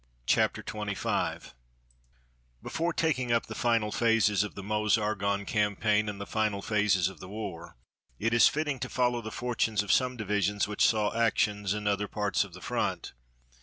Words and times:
CHAPTER 0.25 0.63
XXV 0.63 0.95
CEASE 0.95 0.97
FIRING 0.97 1.41
Before 2.63 2.91
taking 2.91 3.31
up 3.31 3.45
the 3.45 3.53
final 3.53 3.91
phases 3.91 4.43
of 4.43 4.55
the 4.55 4.63
Meuse 4.63 4.97
Argonne 4.97 5.45
campaign, 5.45 6.09
and 6.09 6.19
the 6.19 6.25
final 6.25 6.63
phases 6.63 7.07
of 7.07 7.19
the 7.19 7.29
war, 7.29 7.75
it 8.17 8.33
is 8.33 8.47
fitting 8.47 8.79
to 8.79 8.89
follow 8.89 9.21
the 9.21 9.29
fortunes 9.29 9.83
of 9.83 9.91
some 9.91 10.17
divisions 10.17 10.67
which 10.67 10.87
saw 10.87 11.15
action 11.15 11.67
in 11.67 11.85
other 11.85 12.07
parts 12.07 12.43
of 12.43 12.53
the 12.53 12.61
front. 12.61 13.13